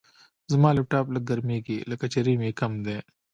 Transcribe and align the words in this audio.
زما 0.51 0.69
لپټاپ 0.77 1.05
لږ 1.13 1.23
ګرمېږي، 1.29 1.77
لکه 1.91 2.05
چې 2.11 2.17
ریم 2.25 2.41
یې 2.47 2.51
کم 2.59 2.71
دی. 2.85 2.97